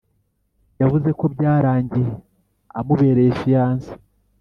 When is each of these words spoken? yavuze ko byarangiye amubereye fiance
yavuze 0.81 1.09
ko 1.19 1.25
byarangiye 1.33 2.11
amubereye 2.79 3.31
fiance 3.39 3.91